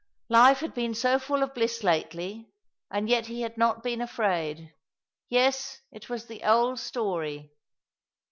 Life 0.29 0.61
had 0.61 0.73
been 0.73 0.95
so 0.95 1.19
full 1.19 1.43
of 1.43 1.53
bliss 1.53 1.83
lately, 1.83 2.49
and 2.89 3.07
yet 3.07 3.27
he 3.27 3.41
had 3.41 3.55
not 3.55 3.83
been 3.83 4.01
afraid. 4.01 4.73
Yes, 5.29 5.81
it 5.91 6.09
was 6.09 6.25
the 6.25 6.43
old 6.43 6.79
story. 6.79 7.53